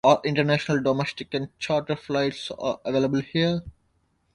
[0.03, 3.61] All international, domestic and chartered flights are available here.